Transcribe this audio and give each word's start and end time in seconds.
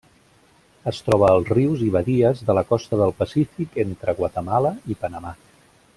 Es 0.91 1.01
troba 1.09 1.27
als 1.33 1.51
rius 1.57 1.83
i 1.89 1.91
badies 1.97 2.41
de 2.49 2.57
la 2.61 2.65
costa 2.71 3.01
del 3.03 3.15
Pacífic 3.21 3.81
entre 3.85 4.19
Guatemala 4.23 4.77
i 4.95 4.99
Panamà. 5.05 5.37